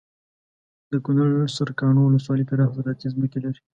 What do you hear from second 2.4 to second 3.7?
پراخه زراعتي ځمکې لري